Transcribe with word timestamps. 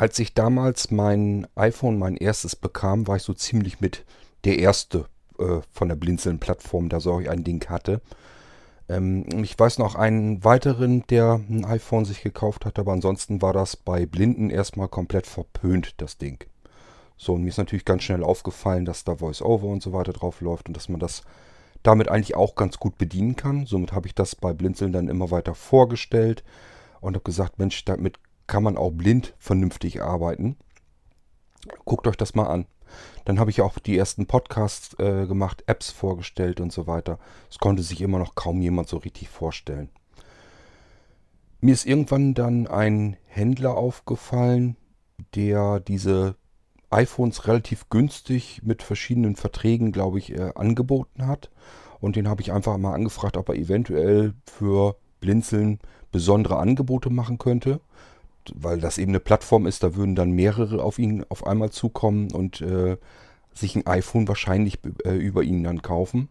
Als 0.00 0.18
ich 0.18 0.32
damals 0.32 0.90
mein 0.90 1.46
iPhone, 1.56 1.98
mein 1.98 2.16
erstes 2.16 2.56
bekam, 2.56 3.06
war 3.06 3.16
ich 3.16 3.22
so 3.22 3.34
ziemlich 3.34 3.82
mit 3.82 4.06
der 4.44 4.58
erste 4.58 5.04
äh, 5.38 5.60
von 5.70 5.88
der 5.88 5.94
Blinzeln-Plattform, 5.96 6.88
da 6.88 7.00
so 7.00 7.16
ein 7.16 7.44
Ding 7.44 7.68
hatte. 7.68 8.00
Ähm, 8.88 9.26
ich 9.44 9.58
weiß 9.58 9.76
noch 9.76 9.96
einen 9.96 10.42
weiteren, 10.42 11.04
der 11.10 11.42
ein 11.50 11.66
iPhone 11.66 12.06
sich 12.06 12.22
gekauft 12.22 12.64
hat, 12.64 12.78
aber 12.78 12.92
ansonsten 12.92 13.42
war 13.42 13.52
das 13.52 13.76
bei 13.76 14.06
Blinden 14.06 14.48
erstmal 14.48 14.88
komplett 14.88 15.26
verpönt, 15.26 16.00
das 16.00 16.16
Ding. 16.16 16.46
So, 17.18 17.34
und 17.34 17.42
mir 17.42 17.50
ist 17.50 17.58
natürlich 17.58 17.84
ganz 17.84 18.02
schnell 18.04 18.24
aufgefallen, 18.24 18.86
dass 18.86 19.04
da 19.04 19.20
VoiceOver 19.20 19.66
und 19.66 19.82
so 19.82 19.92
weiter 19.92 20.14
drauf 20.14 20.40
läuft 20.40 20.68
und 20.68 20.78
dass 20.78 20.88
man 20.88 21.00
das 21.00 21.24
damit 21.82 22.08
eigentlich 22.08 22.36
auch 22.36 22.54
ganz 22.54 22.78
gut 22.78 22.96
bedienen 22.96 23.36
kann. 23.36 23.66
Somit 23.66 23.92
habe 23.92 24.06
ich 24.06 24.14
das 24.14 24.34
bei 24.34 24.54
Blinzeln 24.54 24.94
dann 24.94 25.08
immer 25.08 25.30
weiter 25.30 25.54
vorgestellt 25.54 26.42
und 27.02 27.16
habe 27.16 27.24
gesagt, 27.24 27.58
Mensch, 27.58 27.84
damit 27.84 28.18
kann 28.50 28.64
man 28.64 28.76
auch 28.76 28.90
blind 28.90 29.32
vernünftig 29.38 30.02
arbeiten. 30.02 30.56
Guckt 31.84 32.08
euch 32.08 32.16
das 32.16 32.34
mal 32.34 32.48
an. 32.48 32.66
Dann 33.24 33.38
habe 33.38 33.50
ich 33.50 33.60
auch 33.60 33.78
die 33.78 33.96
ersten 33.96 34.26
Podcasts 34.26 34.98
äh, 34.98 35.28
gemacht, 35.28 35.62
Apps 35.68 35.90
vorgestellt 35.90 36.60
und 36.60 36.72
so 36.72 36.88
weiter. 36.88 37.20
Es 37.48 37.58
konnte 37.58 37.84
sich 37.84 38.00
immer 38.00 38.18
noch 38.18 38.34
kaum 38.34 38.60
jemand 38.60 38.88
so 38.88 38.96
richtig 38.96 39.28
vorstellen. 39.28 39.88
Mir 41.60 41.72
ist 41.72 41.86
irgendwann 41.86 42.34
dann 42.34 42.66
ein 42.66 43.16
Händler 43.26 43.76
aufgefallen, 43.76 44.76
der 45.36 45.78
diese 45.78 46.34
iPhones 46.90 47.46
relativ 47.46 47.88
günstig 47.88 48.62
mit 48.64 48.82
verschiedenen 48.82 49.36
Verträgen, 49.36 49.92
glaube 49.92 50.18
ich, 50.18 50.32
äh, 50.32 50.50
angeboten 50.56 51.28
hat. 51.28 51.50
Und 52.00 52.16
den 52.16 52.26
habe 52.26 52.42
ich 52.42 52.50
einfach 52.50 52.76
mal 52.78 52.94
angefragt, 52.94 53.36
ob 53.36 53.48
er 53.48 53.54
eventuell 53.54 54.34
für 54.44 54.96
Blinzeln 55.20 55.78
besondere 56.10 56.58
Angebote 56.58 57.10
machen 57.10 57.38
könnte 57.38 57.80
weil 58.54 58.80
das 58.80 58.98
eben 58.98 59.12
eine 59.12 59.20
Plattform 59.20 59.66
ist, 59.66 59.82
da 59.82 59.94
würden 59.94 60.14
dann 60.14 60.30
mehrere 60.32 60.82
auf 60.82 60.98
ihn 60.98 61.24
auf 61.28 61.46
einmal 61.46 61.70
zukommen 61.70 62.32
und 62.32 62.60
äh, 62.60 62.96
sich 63.52 63.76
ein 63.76 63.86
iPhone 63.86 64.28
wahrscheinlich 64.28 64.78
äh, 65.04 65.14
über 65.16 65.42
ihn 65.42 65.64
dann 65.64 65.82
kaufen. 65.82 66.28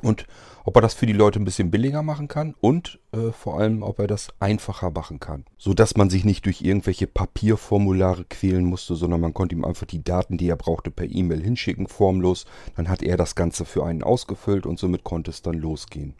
Und 0.00 0.26
ob 0.64 0.76
er 0.76 0.82
das 0.82 0.94
für 0.94 1.06
die 1.06 1.12
Leute 1.12 1.38
ein 1.38 1.44
bisschen 1.44 1.70
billiger 1.70 2.02
machen 2.02 2.26
kann 2.26 2.54
und 2.60 2.98
äh, 3.12 3.30
vor 3.30 3.60
allem, 3.60 3.82
ob 3.82 3.98
er 3.98 4.06
das 4.06 4.28
einfacher 4.40 4.90
machen 4.90 5.20
kann. 5.20 5.44
So 5.58 5.74
dass 5.74 5.96
man 5.96 6.08
sich 6.08 6.24
nicht 6.24 6.46
durch 6.46 6.62
irgendwelche 6.62 7.06
Papierformulare 7.06 8.24
quälen 8.24 8.64
musste, 8.64 8.94
sondern 8.94 9.20
man 9.20 9.34
konnte 9.34 9.54
ihm 9.54 9.64
einfach 9.64 9.86
die 9.86 10.02
Daten, 10.02 10.38
die 10.38 10.48
er 10.48 10.56
brauchte, 10.56 10.90
per 10.90 11.08
E-Mail 11.08 11.42
hinschicken, 11.42 11.88
formlos. 11.88 12.46
Dann 12.74 12.88
hat 12.88 13.02
er 13.02 13.16
das 13.16 13.34
Ganze 13.34 13.64
für 13.64 13.84
einen 13.84 14.02
ausgefüllt 14.02 14.66
und 14.66 14.78
somit 14.78 15.04
konnte 15.04 15.30
es 15.30 15.42
dann 15.42 15.54
losgehen. 15.54 16.14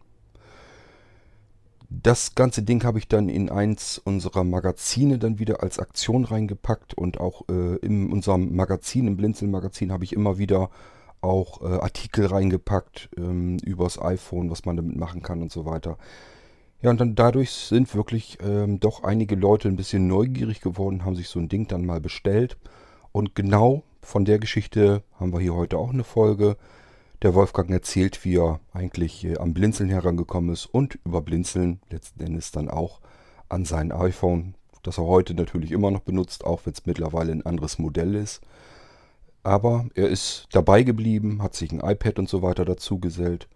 Das 2.01 2.35
ganze 2.35 2.63
Ding 2.63 2.85
habe 2.85 2.99
ich 2.99 3.07
dann 3.07 3.29
in 3.29 3.51
eins 3.51 4.01
unserer 4.03 4.45
Magazine 4.45 5.19
dann 5.19 5.39
wieder 5.39 5.63
als 5.63 5.79
Aktion 5.79 6.25
reingepackt 6.25 6.95
und 6.95 7.21
auch 7.21 7.43
äh, 7.51 7.77
in 7.77 8.11
unserem 8.11 8.57
Magazin, 8.57 9.07
im 9.07 9.17
Blinzeln-Magazin, 9.17 9.93
habe 9.93 10.05
ich 10.05 10.15
immer 10.15 10.39
wieder 10.39 10.71
auch 11.21 11.61
äh, 11.61 11.81
Artikel 11.81 12.27
reingepackt 12.27 13.11
ähm, 13.19 13.59
übers 13.59 14.01
iPhone, 14.01 14.51
was 14.51 14.65
man 14.65 14.77
damit 14.77 14.97
machen 14.97 15.23
kann 15.23 15.43
und 15.43 15.53
so 15.53 15.67
weiter. 15.67 15.99
Ja, 16.81 16.91
und 16.91 17.01
dann 17.01 17.15
dadurch 17.15 17.51
sind 17.51 17.95
wirklich 17.95 18.39
ähm, 18.43 18.81
doch 18.81 19.05
einige 19.05 19.37
Leute 19.37 19.69
ein 19.69 19.77
bisschen 19.77 20.09
neugierig 20.09 20.63
geworden, 20.63 21.05
haben 21.05 21.15
sich 21.15 21.29
so 21.29 21.39
ein 21.39 21.49
Ding 21.49 21.69
dann 21.69 21.85
mal 21.85 22.01
bestellt. 22.01 22.57
Und 23.13 23.35
genau 23.35 23.83
von 24.01 24.25
der 24.25 24.39
Geschichte 24.39 25.03
haben 25.21 25.33
wir 25.33 25.41
hier 25.41 25.55
heute 25.55 25.77
auch 25.77 25.93
eine 25.93 26.05
Folge. 26.05 26.57
Der 27.23 27.37
Wolfgang 27.37 27.71
erzählt, 27.71 28.25
wie 28.25 28.37
er 28.37 28.59
eigentlich 28.73 29.25
äh, 29.25 29.39
am 29.39 29.55
Blinzeln 29.55 29.89
herangekommen 29.89 30.53
ist 30.53 30.67
und 30.67 30.99
über 31.05 31.21
Blinzeln 31.21 31.81
letzten 31.89 32.21
Endes 32.21 32.51
dann 32.51 32.69
auch 32.69 33.01
an 33.49 33.65
sein 33.65 33.93
iPhone, 33.93 34.57
das 34.83 34.99
er 34.99 35.05
heute 35.05 35.35
natürlich 35.35 35.71
immer 35.71 35.93
noch 35.93 36.01
benutzt, 36.01 36.45
auch 36.45 36.63
wenn 36.65 36.73
es 36.73 36.85
mittlerweile 36.85 37.31
ein 37.31 37.47
anderes 37.47 37.79
Modell 37.79 38.17
ist. 38.17 38.41
Aber 39.45 39.87
er 39.95 40.09
ist 40.09 40.49
dabei 40.51 40.83
geblieben, 40.83 41.43
hat 41.43 41.55
sich 41.55 41.71
ein 41.71 41.79
iPad 41.79 42.19
und 42.19 42.29
so 42.29 42.43
weiter 42.43 42.65
dazu 42.65 42.99
gesellt. 42.99 43.49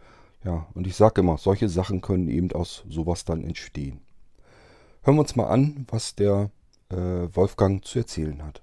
Ja, 0.45 0.69
und 0.75 0.87
ich 0.87 0.95
sage 0.95 1.23
immer, 1.23 1.37
solche 1.37 1.69
Sachen 1.69 2.01
können 2.01 2.29
eben 2.29 2.53
aus 2.53 2.85
sowas 2.89 3.25
dann 3.25 3.43
entstehen. 3.43 4.01
Hören 5.03 5.17
wir 5.17 5.23
uns 5.23 5.35
mal 5.35 5.49
an, 5.49 5.87
was 5.91 6.15
der 6.15 6.51
äh, 6.91 6.97
Wolfgang 6.97 7.85
zu 7.85 7.99
erzählen 7.99 8.45
hat. 8.45 8.63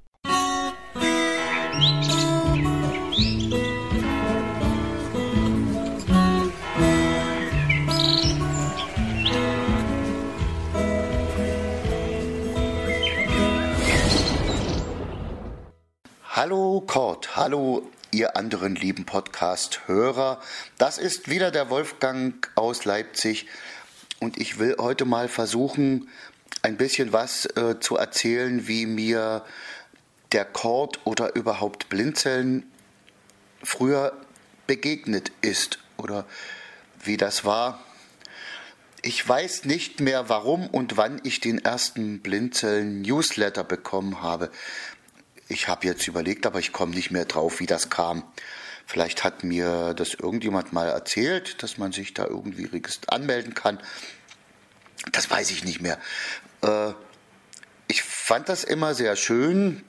Musik 1.73 3.72
Hallo 16.35 16.81
Kurt, 16.81 17.35
hallo 17.35 17.87
ihr 18.09 18.35
anderen 18.35 18.73
lieben 18.73 19.05
Podcast-Hörer. 19.05 20.41
Das 20.79 20.97
ist 20.97 21.29
wieder 21.29 21.51
der 21.51 21.69
Wolfgang 21.69 22.49
aus 22.55 22.85
Leipzig 22.85 23.45
und 24.19 24.41
ich 24.41 24.57
will 24.57 24.75
heute 24.79 25.05
mal 25.05 25.27
versuchen, 25.27 26.09
ein 26.63 26.75
bisschen 26.75 27.13
was 27.13 27.45
äh, 27.55 27.79
zu 27.79 27.97
erzählen, 27.97 28.67
wie 28.67 28.87
mir 28.87 29.45
der 30.31 30.45
Kord 30.45 31.01
oder 31.05 31.35
überhaupt 31.35 31.89
Blinzeln 31.89 32.65
früher 33.61 34.11
begegnet 34.65 35.31
ist 35.41 35.77
oder 35.97 36.25
wie 37.03 37.17
das 37.17 37.45
war. 37.45 37.79
Ich 39.05 39.27
weiß 39.27 39.65
nicht 39.65 39.99
mehr, 39.99 40.29
warum 40.29 40.65
und 40.65 40.95
wann 40.95 41.19
ich 41.25 41.41
den 41.41 41.59
ersten 41.59 42.21
Blinzeln 42.21 43.01
Newsletter 43.01 43.65
bekommen 43.65 44.21
habe. 44.21 44.49
Ich 45.47 45.67
habe 45.67 45.85
jetzt 45.85 46.07
überlegt, 46.07 46.45
aber 46.45 46.59
ich 46.59 46.71
komme 46.71 46.95
nicht 46.95 47.11
mehr 47.11 47.25
drauf, 47.25 47.59
wie 47.59 47.65
das 47.65 47.89
kam. 47.89 48.23
Vielleicht 48.85 49.23
hat 49.23 49.43
mir 49.43 49.93
das 49.93 50.13
irgendjemand 50.13 50.73
mal 50.73 50.87
erzählt, 50.87 51.63
dass 51.63 51.77
man 51.77 51.91
sich 51.91 52.13
da 52.13 52.25
irgendwie 52.25 52.69
anmelden 53.07 53.53
kann. 53.53 53.79
Das 55.11 55.29
weiß 55.29 55.51
ich 55.51 55.63
nicht 55.63 55.81
mehr. 55.81 55.99
Äh, 56.61 56.93
ich 57.87 58.03
fand 58.03 58.49
das 58.49 58.63
immer 58.63 58.93
sehr 58.93 59.15
schön. 59.15 59.83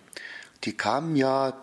Die 0.64 0.76
kamen 0.76 1.16
ja 1.16 1.60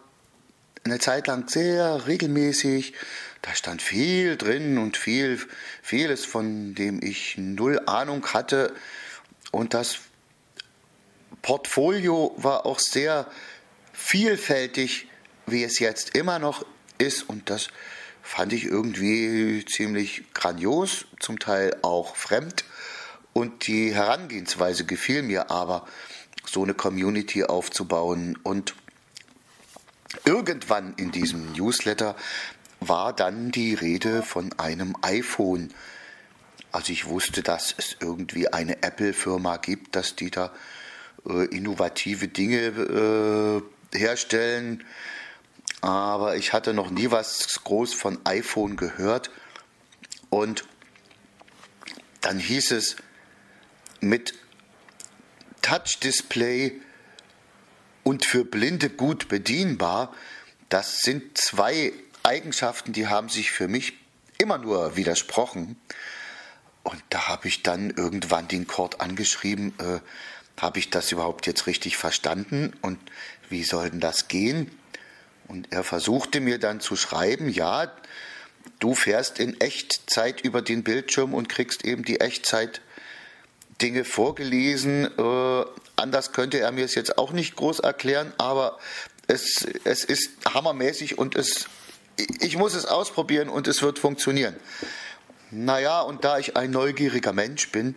eine 0.84 1.00
Zeit 1.00 1.28
lang 1.28 1.48
sehr 1.48 2.08
regelmäßig. 2.08 2.94
Da 3.42 3.56
stand 3.56 3.82
viel 3.82 4.38
drin 4.38 4.78
und 4.78 4.98
viel, 4.98 5.40
vieles, 5.82 6.26
von 6.26 6.76
dem 6.76 7.02
ich 7.02 7.38
null 7.38 7.82
Ahnung 7.86 8.26
hatte. 8.28 8.74
Und 9.52 9.74
das 9.74 10.00
Portfolio 11.42 12.34
war 12.38 12.66
auch 12.66 12.80
sehr 12.80 13.28
vielfältig, 14.02 15.08
wie 15.46 15.64
es 15.64 15.80
jetzt 15.80 16.16
immer 16.16 16.40
noch 16.40 16.66
ist. 16.98 17.30
Und 17.30 17.50
das 17.50 17.70
fand 18.22 18.52
ich 18.54 18.66
irgendwie 18.66 19.64
ziemlich 19.66 20.24
grandios, 20.34 21.06
zum 21.20 21.40
Teil 21.40 21.78
auch 21.82 22.16
fremd. 22.16 22.66
Und 23.34 23.68
die 23.68 23.94
Herangehensweise 23.94 24.86
gefiel 24.86 25.22
mir 25.22 25.52
aber, 25.52 25.88
so 26.46 26.64
eine 26.64 26.74
Community 26.74 27.44
aufzubauen. 27.44 28.38
Und 28.44 28.76
irgendwann 30.26 30.94
in 30.96 31.12
diesem 31.12 31.54
Newsletter 31.54 32.16
war 32.80 33.14
dann 33.14 33.52
die 33.52 33.76
Rede 33.76 34.24
von 34.24 34.52
einem 34.60 34.96
iPhone. 35.02 35.74
Also 36.72 36.92
ich 36.92 37.06
wusste, 37.06 37.44
dass 37.44 37.76
es 37.78 37.96
irgendwie 38.00 38.48
eine 38.52 38.82
Apple-Firma 38.82 39.58
gibt, 39.58 39.96
dass 39.96 40.16
die 40.16 40.32
da 40.32 40.52
äh, 41.28 41.46
innovative 41.46 42.28
Dinge 42.28 42.58
äh, 42.58 43.62
herstellen, 43.94 44.84
aber 45.82 46.36
ich 46.36 46.54
hatte 46.54 46.74
noch 46.74 46.92
nie 46.92 47.12
was 47.12 47.64
groß 47.64 47.94
von 47.94 48.20
iPhone 48.26 48.78
gehört. 48.78 49.32
Und 50.30 50.66
dann 52.22 52.40
hieß 52.40 52.72
es 52.72 52.96
mit 54.00 54.36
Touch-Display 55.62 56.80
und 58.04 58.26
für 58.26 58.46
Blinde 58.46 58.90
gut 58.90 59.28
bedienbar. 59.28 60.14
Das 60.70 61.02
sind 61.02 61.38
zwei 61.38 61.94
Eigenschaften, 62.24 62.94
die 62.94 63.08
haben 63.08 63.30
sich 63.30 63.52
für 63.52 63.68
mich 63.68 63.94
immer 64.38 64.58
nur 64.58 64.96
widersprochen. 64.96 65.80
Und 66.84 67.02
da 67.10 67.28
habe 67.28 67.48
ich 67.48 67.64
dann 67.64 67.92
irgendwann 67.92 68.48
den 68.48 68.66
Cord 68.68 69.02
angeschrieben, 69.02 69.74
äh, 69.80 70.00
habe 70.58 70.80
ich 70.80 70.90
das 70.90 71.12
überhaupt 71.12 71.48
jetzt 71.48 71.68
richtig 71.68 71.98
verstanden 71.98 72.74
und 72.82 73.00
wie 73.50 73.64
soll 73.64 73.90
denn 73.90 74.00
das 74.00 74.28
gehen? 74.28 74.72
Und 75.48 75.72
er 75.72 75.84
versuchte 75.84 76.40
mir 76.40 76.60
dann 76.60 76.80
zu 76.80 76.96
schreiben, 76.96 77.50
ja, 77.50 77.92
du 78.80 78.96
fährst 78.96 79.40
in 79.40 79.60
Echtzeit 79.60 80.42
über 80.42 80.62
den 80.62 80.84
Bildschirm 80.84 81.34
und 81.34 81.50
kriegst 81.50 81.84
eben 81.84 82.06
die 82.06 82.22
Echtzeit 82.22 82.82
Dinge 83.82 84.06
vorgelesen. 84.06 85.10
Äh, 85.18 85.66
anders 85.96 86.32
könnte 86.32 86.60
er 86.60 86.72
mir 86.72 86.86
es 86.86 86.96
jetzt 86.96 87.18
auch 87.18 87.32
nicht 87.32 87.56
groß 87.56 87.80
erklären, 87.80 88.32
aber 88.38 88.80
es, 89.28 89.66
es 89.84 90.04
ist 90.04 90.32
hammermäßig 90.54 91.18
und 91.18 91.36
es, 91.36 91.68
ich 92.40 92.58
muss 92.58 92.74
es 92.74 92.86
ausprobieren 92.86 93.50
und 93.50 93.68
es 93.68 93.82
wird 93.82 94.00
funktionieren. 94.00 94.56
Naja, 95.50 96.02
und 96.02 96.24
da 96.24 96.38
ich 96.38 96.56
ein 96.56 96.72
neugieriger 96.72 97.34
Mensch 97.34 97.72
bin 97.72 97.96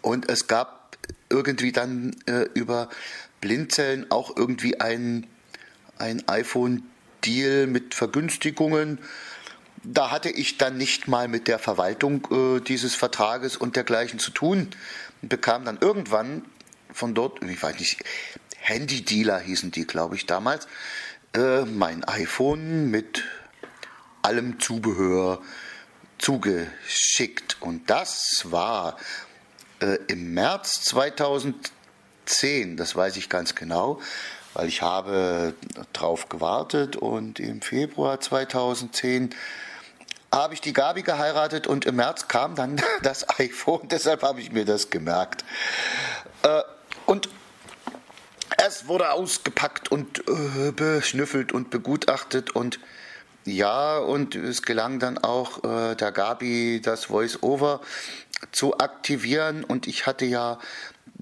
und 0.00 0.30
es 0.30 0.46
gab 0.46 0.81
irgendwie 1.28 1.72
dann 1.72 2.16
äh, 2.26 2.46
über 2.54 2.88
Blinzeln 3.40 4.10
auch 4.10 4.36
irgendwie 4.36 4.80
ein, 4.80 5.26
ein 5.98 6.26
iPhone-Deal 6.28 7.66
mit 7.66 7.94
Vergünstigungen. 7.94 8.98
Da 9.82 10.10
hatte 10.10 10.30
ich 10.30 10.58
dann 10.58 10.76
nicht 10.76 11.08
mal 11.08 11.26
mit 11.28 11.48
der 11.48 11.58
Verwaltung 11.58 12.28
äh, 12.30 12.60
dieses 12.60 12.94
Vertrages 12.94 13.56
und 13.56 13.76
dergleichen 13.76 14.18
zu 14.18 14.30
tun 14.30 14.68
und 15.20 15.28
bekam 15.28 15.64
dann 15.64 15.78
irgendwann 15.80 16.44
von 16.92 17.14
dort, 17.14 17.42
ich 17.42 17.62
weiß 17.62 17.78
nicht, 17.78 18.04
Handy-Dealer 18.58 19.40
hießen 19.40 19.72
die, 19.72 19.86
glaube 19.86 20.14
ich, 20.14 20.26
damals, 20.26 20.68
äh, 21.34 21.62
mein 21.62 22.04
iPhone 22.04 22.90
mit 22.90 23.24
allem 24.22 24.60
Zubehör 24.60 25.42
zugeschickt. 26.18 27.56
Und 27.60 27.90
das 27.90 28.46
war 28.50 28.96
äh, 29.82 29.98
im 30.06 30.32
März 30.32 30.82
2010, 30.82 32.76
das 32.76 32.94
weiß 32.96 33.16
ich 33.16 33.28
ganz 33.28 33.54
genau, 33.54 34.00
weil 34.54 34.68
ich 34.68 34.82
habe 34.82 35.54
drauf 35.92 36.28
gewartet 36.28 36.96
und 36.96 37.40
im 37.40 37.60
Februar 37.60 38.20
2010 38.20 39.34
habe 40.30 40.54
ich 40.54 40.60
die 40.60 40.72
Gabi 40.72 41.02
geheiratet 41.02 41.66
und 41.66 41.84
im 41.84 41.96
März 41.96 42.28
kam 42.28 42.54
dann 42.54 42.80
das 43.02 43.38
iPhone, 43.38 43.88
deshalb 43.88 44.22
habe 44.22 44.40
ich 44.40 44.52
mir 44.52 44.64
das 44.64 44.88
gemerkt. 44.90 45.44
Äh, 46.42 46.62
und 47.06 47.28
es 48.64 48.86
wurde 48.86 49.10
ausgepackt 49.10 49.90
und 49.90 50.22
äh, 50.28 50.70
beschnüffelt 50.70 51.52
und 51.52 51.70
begutachtet 51.70 52.50
und 52.50 52.78
ja, 53.44 53.98
und 53.98 54.36
es 54.36 54.62
gelang 54.62 55.00
dann 55.00 55.18
auch 55.18 55.64
äh, 55.64 55.96
der 55.96 56.12
Gabi 56.12 56.80
das 56.80 57.06
Voice-Over 57.06 57.80
zu 58.50 58.78
aktivieren 58.78 59.64
und 59.64 59.86
ich 59.86 60.06
hatte 60.06 60.24
ja 60.24 60.58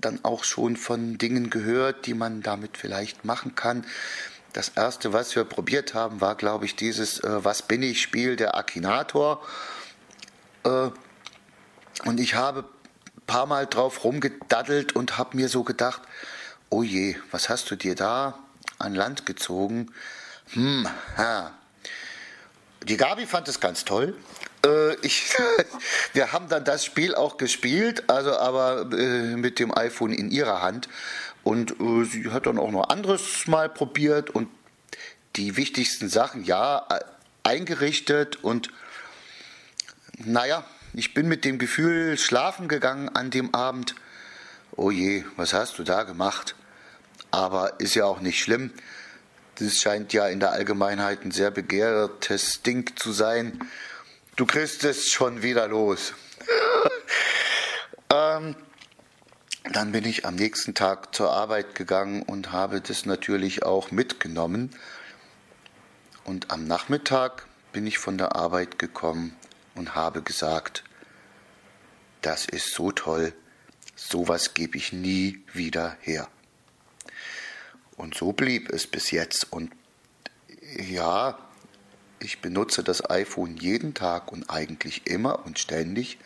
dann 0.00 0.20
auch 0.24 0.44
schon 0.44 0.76
von 0.76 1.18
Dingen 1.18 1.50
gehört, 1.50 2.06
die 2.06 2.14
man 2.14 2.42
damit 2.42 2.76
vielleicht 2.76 3.24
machen 3.24 3.54
kann. 3.54 3.84
Das 4.52 4.70
erste, 4.70 5.12
was 5.12 5.36
wir 5.36 5.44
probiert 5.44 5.94
haben, 5.94 6.20
war, 6.20 6.34
glaube 6.34 6.64
ich, 6.64 6.74
dieses 6.74 7.20
äh, 7.20 7.44
Was 7.44 7.62
bin 7.62 7.82
ich 7.82 8.02
Spiel 8.02 8.36
der 8.36 8.56
Akinator. 8.56 9.42
Äh, 10.64 10.90
und 12.04 12.18
ich 12.18 12.34
habe 12.34 12.60
ein 13.16 13.26
paar 13.26 13.46
Mal 13.46 13.66
drauf 13.66 14.02
rumgedaddelt 14.02 14.96
und 14.96 15.18
habe 15.18 15.36
mir 15.36 15.48
so 15.48 15.62
gedacht, 15.62 16.02
oh 16.68 16.82
je, 16.82 17.16
was 17.30 17.48
hast 17.48 17.70
du 17.70 17.76
dir 17.76 17.94
da 17.94 18.38
an 18.78 18.94
Land 18.94 19.26
gezogen? 19.26 19.92
Hm, 20.52 20.88
ha. 21.16 21.52
Die 22.84 22.96
Gabi 22.96 23.26
fand 23.26 23.46
es 23.46 23.60
ganz 23.60 23.84
toll. 23.84 24.16
Äh, 24.64 24.94
ich, 25.02 25.34
wir 26.12 26.32
haben 26.32 26.48
dann 26.48 26.64
das 26.64 26.84
Spiel 26.84 27.14
auch 27.14 27.36
gespielt, 27.36 28.08
also 28.08 28.36
aber 28.36 28.90
äh, 28.92 29.36
mit 29.36 29.58
dem 29.58 29.76
iPhone 29.76 30.12
in 30.12 30.30
ihrer 30.30 30.62
Hand. 30.62 30.88
Und 31.42 31.80
äh, 31.80 32.04
sie 32.04 32.30
hat 32.30 32.46
dann 32.46 32.58
auch 32.58 32.70
noch 32.70 32.88
anderes 32.88 33.46
mal 33.46 33.68
probiert 33.68 34.30
und 34.30 34.48
die 35.36 35.56
wichtigsten 35.56 36.08
Sachen, 36.08 36.44
ja, 36.44 36.86
äh, 36.90 37.00
eingerichtet. 37.42 38.42
Und 38.42 38.70
naja, 40.18 40.64
ich 40.92 41.14
bin 41.14 41.28
mit 41.28 41.44
dem 41.44 41.58
Gefühl 41.58 42.18
schlafen 42.18 42.68
gegangen 42.68 43.08
an 43.10 43.30
dem 43.30 43.54
Abend. 43.54 43.94
Oh 44.76 44.90
je, 44.90 45.24
was 45.36 45.52
hast 45.52 45.78
du 45.78 45.84
da 45.84 46.02
gemacht? 46.02 46.54
Aber 47.30 47.80
ist 47.80 47.94
ja 47.94 48.04
auch 48.04 48.20
nicht 48.20 48.40
schlimm. 48.40 48.72
Das 49.56 49.74
scheint 49.74 50.12
ja 50.12 50.26
in 50.26 50.40
der 50.40 50.52
Allgemeinheit 50.52 51.24
ein 51.24 51.30
sehr 51.30 51.50
begehrtes 51.50 52.62
Ding 52.62 52.96
zu 52.96 53.12
sein. 53.12 53.60
Du 54.40 54.46
kriegst 54.46 54.84
es 54.84 55.12
schon 55.12 55.42
wieder 55.42 55.68
los. 55.68 56.14
ähm, 58.10 58.56
dann 59.70 59.92
bin 59.92 60.06
ich 60.06 60.24
am 60.24 60.34
nächsten 60.34 60.74
Tag 60.74 61.14
zur 61.14 61.30
Arbeit 61.30 61.74
gegangen 61.74 62.22
und 62.22 62.50
habe 62.50 62.80
das 62.80 63.04
natürlich 63.04 63.64
auch 63.64 63.90
mitgenommen. 63.90 64.70
Und 66.24 66.50
am 66.50 66.64
Nachmittag 66.66 67.46
bin 67.72 67.86
ich 67.86 67.98
von 67.98 68.16
der 68.16 68.34
Arbeit 68.34 68.78
gekommen 68.78 69.36
und 69.74 69.94
habe 69.94 70.22
gesagt, 70.22 70.84
das 72.22 72.46
ist 72.46 72.72
so 72.72 72.92
toll, 72.92 73.34
sowas 73.94 74.54
gebe 74.54 74.78
ich 74.78 74.94
nie 74.94 75.44
wieder 75.52 75.98
her. 76.00 76.28
Und 77.98 78.14
so 78.14 78.32
blieb 78.32 78.70
es 78.70 78.86
bis 78.86 79.10
jetzt. 79.10 79.52
Und 79.52 79.70
ja, 80.78 81.38
ich 82.20 82.40
benutze 82.40 82.84
das 82.84 83.08
iPhone 83.10 83.56
jeden 83.56 83.94
Tag 83.94 84.30
und 84.30 84.50
eigentlich 84.50 85.06
immer 85.06 85.44
und 85.46 85.58
ständig. 85.58 86.18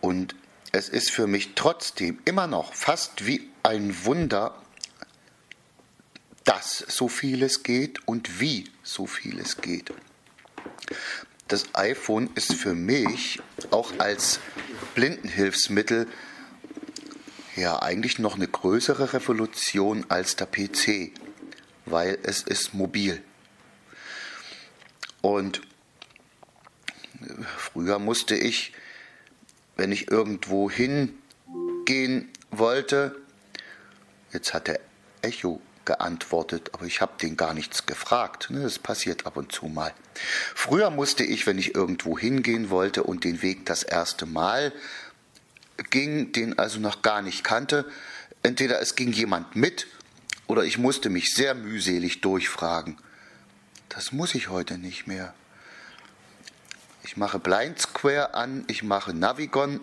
Und 0.00 0.34
es 0.72 0.88
ist 0.88 1.10
für 1.10 1.26
mich 1.26 1.54
trotzdem 1.54 2.18
immer 2.24 2.46
noch 2.46 2.74
fast 2.74 3.26
wie 3.26 3.48
ein 3.62 4.04
Wunder, 4.04 4.54
dass 6.44 6.78
so 6.78 7.08
vieles 7.08 7.62
geht 7.62 8.06
und 8.08 8.40
wie 8.40 8.70
so 8.82 9.06
vieles 9.06 9.58
geht. 9.58 9.92
Das 11.48 11.74
iPhone 11.74 12.30
ist 12.34 12.54
für 12.54 12.74
mich 12.74 13.40
auch 13.70 13.92
als 13.98 14.40
Blindenhilfsmittel 14.94 16.06
ja 17.56 17.82
eigentlich 17.82 18.18
noch 18.18 18.36
eine 18.36 18.48
größere 18.48 19.12
Revolution 19.12 20.06
als 20.08 20.36
der 20.36 20.46
PC, 20.46 21.12
weil 21.84 22.18
es 22.22 22.42
ist 22.42 22.72
mobil. 22.72 23.22
Und 25.22 25.60
früher 27.56 27.98
musste 27.98 28.34
ich, 28.34 28.72
wenn 29.76 29.92
ich 29.92 30.10
irgendwo 30.10 30.70
hingehen 30.70 32.30
wollte, 32.50 33.16
jetzt 34.32 34.54
hat 34.54 34.68
der 34.68 34.80
Echo 35.22 35.60
geantwortet, 35.84 36.70
aber 36.72 36.84
ich 36.86 37.00
habe 37.00 37.12
den 37.20 37.36
gar 37.36 37.54
nichts 37.54 37.86
gefragt. 37.86 38.50
Ne? 38.50 38.62
Das 38.62 38.78
passiert 38.78 39.26
ab 39.26 39.36
und 39.36 39.52
zu 39.52 39.66
mal. 39.66 39.92
Früher 40.54 40.90
musste 40.90 41.24
ich, 41.24 41.46
wenn 41.46 41.58
ich 41.58 41.74
irgendwo 41.74 42.18
hingehen 42.18 42.70
wollte 42.70 43.02
und 43.02 43.24
den 43.24 43.42
Weg 43.42 43.66
das 43.66 43.82
erste 43.82 44.26
Mal 44.26 44.72
ging, 45.90 46.32
den 46.32 46.58
also 46.58 46.78
noch 46.78 47.02
gar 47.02 47.22
nicht 47.22 47.42
kannte. 47.42 47.90
Entweder 48.42 48.80
es 48.80 48.94
ging 48.94 49.12
jemand 49.12 49.56
mit 49.56 49.86
oder 50.46 50.64
ich 50.64 50.78
musste 50.78 51.10
mich 51.10 51.34
sehr 51.34 51.54
mühselig 51.54 52.20
durchfragen. 52.20 52.98
Das 53.90 54.12
muss 54.12 54.34
ich 54.36 54.48
heute 54.48 54.78
nicht 54.78 55.06
mehr. 55.08 55.34
Ich 57.02 57.16
mache 57.16 57.38
Blind 57.38 57.78
Square 57.78 58.34
an, 58.34 58.64
ich 58.68 58.82
mache 58.84 59.12
Navigon 59.12 59.80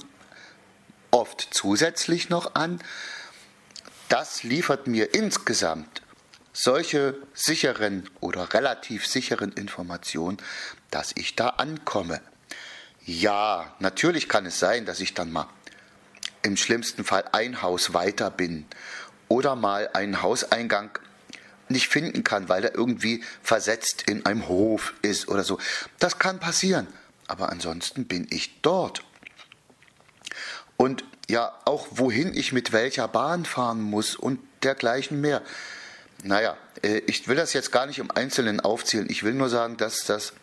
oft 1.12 1.48
zusätzlich 1.52 2.30
noch 2.30 2.56
an. 2.56 2.80
Das 4.08 4.44
liefert 4.44 4.88
mir 4.88 5.14
insgesamt 5.14 6.02
solche 6.54 7.16
sicheren 7.34 8.10
oder 8.22 8.54
relativ 8.54 9.06
sicheren 9.06 9.52
Informationen, 9.52 10.38
dass 10.90 11.12
ich 11.16 11.36
da 11.36 11.50
ankomme. 11.50 12.22
Ja, 13.06 13.76
natürlich 13.80 14.30
kann 14.30 14.46
es 14.46 14.58
sein, 14.58 14.86
dass 14.86 15.02
ich 15.02 15.14
dann 15.14 15.32
mal 15.34 15.50
im 16.44 16.56
schlimmsten 16.56 17.04
Fall 17.04 17.26
ein 17.34 17.62
Haus 17.62 17.94
weiter 17.94 18.32
bin 18.32 18.66
oder 19.28 19.58
mal 19.58 19.90
einen 19.94 20.22
Hauseingang 20.22 20.98
nicht 21.70 21.88
finden 21.88 22.24
kann, 22.24 22.50
weil 22.50 22.64
er 22.64 22.76
irgendwie 22.76 23.24
versetzt 23.42 24.04
in 24.08 24.26
einem 24.26 24.48
Hof 24.48 24.94
ist 25.02 25.28
oder 25.28 25.44
so. 25.44 25.60
Das 26.00 26.20
kann 26.20 26.40
passieren. 26.40 26.88
Aber 27.28 27.50
ansonsten 27.50 28.06
bin 28.06 28.28
ich 28.30 28.62
dort. 28.62 29.04
Und 30.78 31.04
ja, 31.30 31.54
auch 31.66 31.88
wohin 31.92 32.34
ich 32.34 32.54
mit 32.54 32.72
welcher 32.72 33.08
Bahn 33.08 33.46
fahren 33.46 33.82
muss 33.82 34.16
und 34.16 34.40
dergleichen 34.64 35.20
mehr. 35.20 35.42
Naja, 36.24 36.58
äh, 36.84 37.00
ich 37.00 37.28
will 37.28 37.36
das 37.36 37.54
jetzt 37.54 37.72
gar 37.72 37.86
nicht 37.86 38.00
im 38.00 38.12
Einzelnen 38.12 38.60
aufzählen. 38.60 39.08
Ich 39.10 39.24
will 39.24 39.34
nur 39.34 39.50
sagen, 39.50 39.78
dass 39.78 40.06
das 40.06 40.34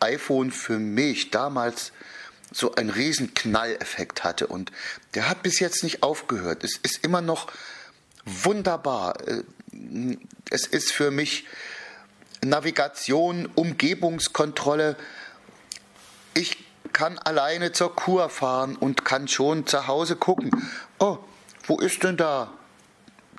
iPhone 0.00 0.50
für 0.50 0.78
mich 0.78 1.30
damals 1.30 1.92
so 2.50 2.74
einen 2.74 2.90
riesen 2.90 3.34
Knalleffekt 3.34 4.24
hatte. 4.24 4.46
Und 4.46 4.72
der 5.14 5.28
hat 5.28 5.42
bis 5.42 5.60
jetzt 5.60 5.82
nicht 5.82 6.02
aufgehört. 6.02 6.64
Es 6.64 6.76
ist 6.76 7.04
immer 7.04 7.20
noch 7.20 7.50
wunderbar. 8.24 9.16
Es 10.50 10.66
ist 10.66 10.92
für 10.92 11.10
mich 11.10 11.46
Navigation, 12.42 13.48
Umgebungskontrolle. 13.54 14.96
Ich 16.34 16.64
kann 16.92 17.18
alleine 17.18 17.72
zur 17.72 17.94
Kur 17.94 18.28
fahren 18.28 18.76
und 18.76 19.04
kann 19.04 19.28
schon 19.28 19.66
zu 19.66 19.86
Hause 19.86 20.16
gucken. 20.16 20.50
Oh, 20.98 21.18
wo 21.66 21.78
ist 21.78 22.02
denn 22.02 22.16
da 22.16 22.52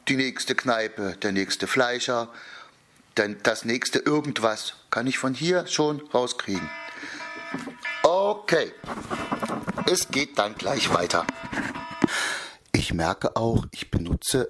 die 0.08 0.18
nächste 0.18 0.56
Kneipe, 0.56 1.18
der 1.22 1.32
nächste 1.32 1.68
Fleischer, 1.68 2.30
denn 3.18 3.38
das 3.44 3.66
nächste 3.66 4.00
irgendwas 4.00 4.74
kann 4.92 5.08
ich 5.08 5.18
von 5.18 5.34
hier 5.34 5.68
schon 5.68 6.02
rauskriegen. 6.14 6.70
Okay, 8.04 8.74
es 9.90 10.10
geht 10.10 10.38
dann 10.38 10.56
gleich 10.56 10.94
weiter. 10.94 11.26
Ich 12.72 12.94
merke 12.94 13.36
auch, 13.36 13.66
ich 13.72 13.90
benutze 13.90 14.50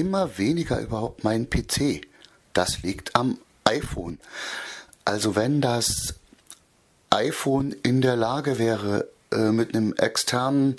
immer 0.00 0.38
weniger 0.38 0.80
überhaupt 0.80 1.24
meinen 1.24 1.48
PC. 1.48 2.02
Das 2.52 2.82
liegt 2.82 3.16
am 3.16 3.38
iPhone. 3.64 4.18
Also 5.04 5.36
wenn 5.36 5.60
das 5.60 6.14
iPhone 7.10 7.72
in 7.82 8.00
der 8.00 8.16
Lage 8.16 8.58
wäre, 8.58 9.08
äh, 9.32 9.50
mit 9.52 9.74
einem 9.74 9.94
externen 9.94 10.76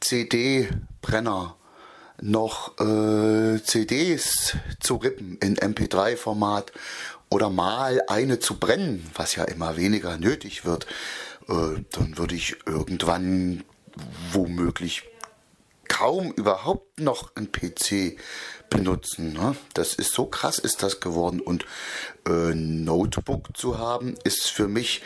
CD-Brenner 0.00 1.56
noch 2.20 2.78
äh, 2.78 3.62
CDs 3.62 4.56
zu 4.80 4.96
rippen 4.96 5.38
in 5.38 5.56
MP3-Format 5.56 6.72
oder 7.30 7.50
mal 7.50 8.02
eine 8.08 8.38
zu 8.38 8.58
brennen, 8.58 9.10
was 9.14 9.36
ja 9.36 9.44
immer 9.44 9.76
weniger 9.76 10.18
nötig 10.18 10.64
wird, 10.64 10.86
äh, 11.48 11.82
dann 11.92 12.18
würde 12.18 12.34
ich 12.34 12.56
irgendwann 12.66 13.64
womöglich 14.32 15.04
kaum 15.90 16.30
überhaupt 16.32 17.00
noch 17.00 17.34
ein 17.34 17.50
PC 17.50 18.16
benutzen. 18.70 19.32
Ne? 19.32 19.56
Das 19.74 19.94
ist 19.94 20.14
so 20.14 20.24
krass 20.24 20.58
ist 20.58 20.82
das 20.82 21.00
geworden 21.00 21.40
und 21.40 21.66
äh, 22.26 22.54
Notebook 22.54 23.54
zu 23.56 23.78
haben 23.78 24.14
ist 24.24 24.46
für 24.46 24.68
mich 24.68 25.02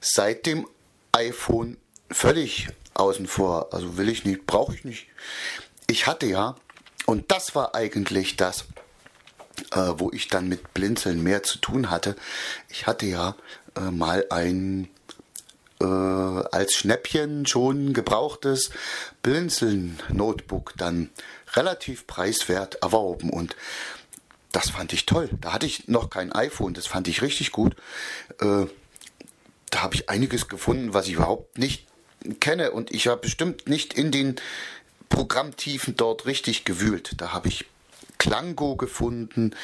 seit 0.00 0.44
dem 0.44 0.66
iPhone 1.12 1.78
völlig 2.10 2.68
außen 2.94 3.28
vor. 3.28 3.72
Also 3.72 3.96
will 3.96 4.08
ich 4.08 4.24
nicht, 4.24 4.44
brauche 4.46 4.74
ich 4.74 4.84
nicht. 4.84 5.06
Ich 5.86 6.06
hatte 6.06 6.26
ja 6.26 6.56
und 7.06 7.30
das 7.30 7.54
war 7.54 7.76
eigentlich 7.76 8.36
das, 8.36 8.64
äh, 9.70 9.92
wo 9.96 10.10
ich 10.10 10.28
dann 10.28 10.48
mit 10.48 10.74
Blinzeln 10.74 11.22
mehr 11.22 11.44
zu 11.44 11.58
tun 11.58 11.90
hatte. 11.90 12.16
Ich 12.68 12.88
hatte 12.88 13.06
ja 13.06 13.36
äh, 13.76 13.90
mal 13.92 14.26
ein 14.30 14.88
äh, 15.80 15.84
als 15.84 16.74
Schnäppchen 16.74 17.46
schon 17.46 17.92
gebrauchtes 17.92 18.70
Blinzeln-Notebook 19.22 20.74
dann 20.76 21.10
relativ 21.54 22.06
preiswert 22.06 22.76
erworben 22.76 23.30
und 23.30 23.56
das 24.52 24.70
fand 24.70 24.92
ich 24.92 25.04
toll. 25.06 25.28
Da 25.40 25.52
hatte 25.52 25.66
ich 25.66 25.88
noch 25.88 26.10
kein 26.10 26.32
iPhone, 26.32 26.74
das 26.74 26.86
fand 26.86 27.08
ich 27.08 27.22
richtig 27.22 27.50
gut. 27.50 27.74
Äh, 28.40 28.66
da 29.70 29.82
habe 29.82 29.96
ich 29.96 30.08
einiges 30.08 30.48
gefunden, 30.48 30.94
was 30.94 31.08
ich 31.08 31.14
überhaupt 31.14 31.58
nicht 31.58 31.86
kenne 32.40 32.70
und 32.70 32.92
ich 32.92 33.08
habe 33.08 33.20
bestimmt 33.20 33.68
nicht 33.68 33.94
in 33.94 34.12
den 34.12 34.36
Programmtiefen 35.08 35.96
dort 35.96 36.26
richtig 36.26 36.64
gewühlt. 36.64 37.12
Da 37.18 37.32
habe 37.32 37.48
ich 37.48 37.66
Klango 38.18 38.76
gefunden 38.76 39.54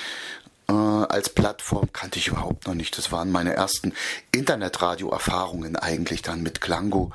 äh, 0.70 0.72
als 0.72 1.28
Plattform, 1.30 1.92
kannte 1.92 2.18
ich 2.18 2.28
überhaupt 2.28 2.66
noch 2.66 2.74
nicht. 2.74 2.96
Das 2.96 3.10
waren 3.10 3.30
meine 3.32 3.54
ersten 3.54 3.92
Internetradio-Erfahrungen 4.32 5.76
eigentlich 5.76 6.22
dann 6.22 6.42
mit 6.42 6.60
Klango. 6.60 7.12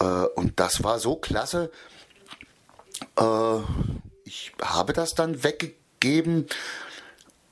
Äh, 0.00 0.04
und 0.04 0.58
das 0.58 0.82
war 0.82 0.98
so 0.98 1.16
klasse. 1.16 1.70
Äh, 3.18 3.58
ich 4.24 4.52
habe 4.62 4.94
das 4.94 5.14
dann 5.14 5.44
weggegeben 5.44 6.46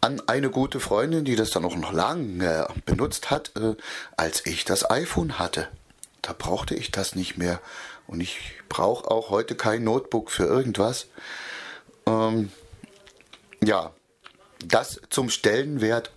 an 0.01 0.21
eine 0.27 0.51
gute 0.51 0.81
Freundin, 0.81 1.25
die 1.25 1.37
das 1.37 1.51
dann 1.51 1.65
auch 1.65 1.77
noch 1.77 1.93
lange 1.93 2.67
benutzt 2.87 3.31
hat, 3.31 3.53
äh, 3.57 3.77
als 4.17 4.47
ich 4.47 4.65
das 4.65 4.91
iPhone 4.91 5.39
hatte. 5.39 5.69
Da 6.23 6.33
brauchte 6.33 6.75
ich 6.75 6.91
das 6.91 7.15
nicht 7.15 7.37
mehr. 7.37 7.61
Und 8.07 8.21
ich 8.21 8.39
brauche 8.69 9.11
auch 9.11 9.31
heute 9.31 9.55
kein 9.55 9.85
Notebook 9.85 10.31
für 10.31 10.45
irgendwas. 10.45 11.07
Ähm, 12.07 12.51
ja, 13.63 13.93
das 14.67 15.01
zum 15.11 15.31
Stellenwert 15.31 16.11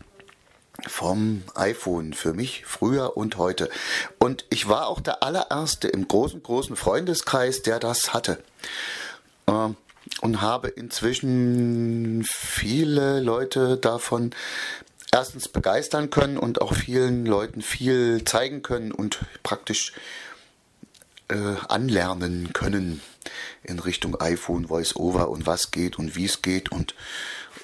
vom 0.88 1.44
iPhone 1.56 2.14
für 2.14 2.34
mich 2.34 2.66
früher 2.66 3.16
und 3.18 3.38
heute. 3.38 3.70
Und 4.20 4.46
ich 4.50 4.68
war 4.68 4.88
auch 4.88 5.00
der 5.00 5.24
allererste 5.24 5.88
im 5.88 6.08
großen, 6.08 6.44
großen 6.44 6.76
Freundeskreis, 6.76 7.62
der 7.62 7.80
das 7.80 8.14
hatte. 8.14 8.44
Ähm, 9.48 9.76
und 10.22 10.42
habe 10.42 10.68
inzwischen 10.68 12.24
viele 12.28 13.20
Leute 13.22 13.78
davon 13.78 14.32
erstens 15.12 15.48
begeistern 15.48 16.10
können 16.10 16.38
und 16.38 16.62
auch 16.62 16.74
vielen 16.74 17.26
Leuten 17.26 17.62
viel 17.62 18.24
zeigen 18.26 18.62
können 18.62 18.92
und 18.92 19.20
praktisch 19.44 19.94
äh, 21.30 21.56
anlernen 21.68 22.54
können 22.54 23.02
in 23.64 23.80
Richtung 23.80 24.20
iPhone, 24.22 24.68
Voice-Over 24.68 25.30
und 25.30 25.48
was 25.48 25.72
geht 25.72 25.98
und 25.98 26.16
wie 26.16 26.26
es 26.26 26.42
geht. 26.42 26.72
Und 26.72 26.96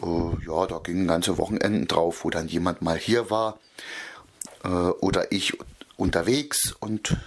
äh, 0.02 0.46
ja, 0.46 0.68
da 0.68 0.80
gingen 0.80 1.08
ganze 1.08 1.38
Wochenenden 1.38 1.88
drauf, 1.88 2.24
wo 2.24 2.30
dann 2.30 2.48
jemand 2.48 2.82
mal 2.82 2.98
hier 2.98 3.30
war 3.30 3.60
äh, 4.64 4.68
oder 4.68 5.32
ich 5.32 5.58
unterwegs 5.98 6.74
und 6.80 7.18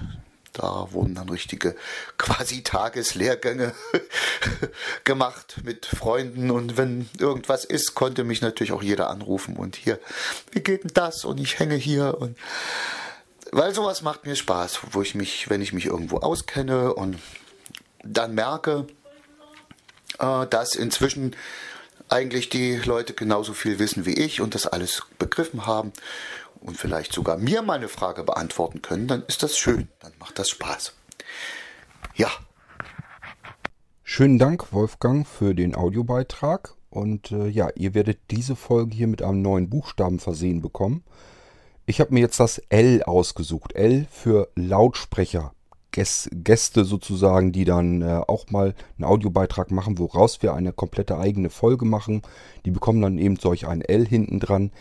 da 0.52 0.88
wurden 0.92 1.14
dann 1.14 1.28
richtige 1.28 1.74
quasi 2.18 2.62
Tageslehrgänge 2.62 3.74
gemacht 5.04 5.56
mit 5.64 5.86
Freunden 5.86 6.50
und 6.50 6.76
wenn 6.76 7.08
irgendwas 7.18 7.64
ist, 7.64 7.94
konnte 7.94 8.24
mich 8.24 8.40
natürlich 8.40 8.72
auch 8.72 8.82
jeder 8.82 9.10
anrufen 9.10 9.56
und 9.56 9.76
hier, 9.76 9.98
wie 10.52 10.60
geht 10.60 10.84
denn 10.84 10.92
das? 10.94 11.24
Und 11.24 11.38
ich 11.38 11.58
hänge 11.58 11.76
hier 11.76 12.16
und 12.18 12.36
weil 13.52 13.72
sowas 13.74 14.02
macht 14.02 14.26
mir 14.26 14.34
Spaß, 14.34 14.80
wo 14.92 15.02
ich 15.02 15.14
mich, 15.14 15.48
wenn 15.48 15.62
ich 15.62 15.72
mich 15.72 15.86
irgendwo 15.86 16.18
auskenne 16.18 16.94
und 16.94 17.18
dann 18.02 18.34
merke, 18.34 18.86
äh, 20.18 20.46
dass 20.46 20.74
inzwischen 20.74 21.36
eigentlich 22.08 22.48
die 22.48 22.76
Leute 22.76 23.14
genauso 23.14 23.54
viel 23.54 23.78
wissen 23.78 24.06
wie 24.06 24.14
ich 24.14 24.40
und 24.40 24.54
das 24.54 24.66
alles 24.66 25.02
begriffen 25.18 25.66
haben 25.66 25.92
und 26.60 26.76
vielleicht 26.76 27.12
sogar 27.12 27.36
mir 27.36 27.62
meine 27.62 27.88
Frage 27.88 28.24
beantworten 28.24 28.82
können, 28.82 29.06
dann 29.06 29.22
ist 29.26 29.42
das 29.42 29.56
schön, 29.56 29.88
dann 30.00 30.12
macht 30.18 30.38
das 30.38 30.50
Spaß. 30.50 30.92
Ja. 32.14 32.30
Schönen 34.02 34.38
Dank, 34.38 34.72
Wolfgang, 34.72 35.26
für 35.26 35.54
den 35.54 35.74
Audiobeitrag. 35.74 36.74
Und 36.90 37.32
äh, 37.32 37.48
ja, 37.48 37.70
ihr 37.74 37.94
werdet 37.94 38.20
diese 38.30 38.54
Folge 38.54 38.94
hier 38.94 39.08
mit 39.08 39.20
einem 39.20 39.42
neuen 39.42 39.68
Buchstaben 39.68 40.20
versehen 40.20 40.62
bekommen. 40.62 41.02
Ich 41.86 42.00
habe 42.00 42.14
mir 42.14 42.20
jetzt 42.20 42.38
das 42.38 42.58
L 42.68 43.02
ausgesucht. 43.02 43.72
L 43.72 44.06
für 44.10 44.48
Lautsprecher. 44.54 45.52
Gäste 45.94 46.84
sozusagen, 46.84 47.52
die 47.52 47.64
dann 47.64 48.02
äh, 48.02 48.20
auch 48.26 48.50
mal 48.50 48.74
einen 48.98 49.04
Audiobeitrag 49.04 49.70
machen, 49.70 49.98
woraus 49.98 50.42
wir 50.42 50.54
eine 50.54 50.72
komplette 50.72 51.18
eigene 51.18 51.50
Folge 51.50 51.84
machen. 51.84 52.22
Die 52.64 52.70
bekommen 52.70 53.00
dann 53.00 53.18
eben 53.18 53.36
solch 53.36 53.66
ein 53.66 53.80
L 53.80 54.06
hinten 54.06 54.40
dran. 54.40 54.72